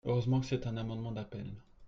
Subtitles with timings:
[0.03, 1.45] Heureusement que c’est un amendement d’appel.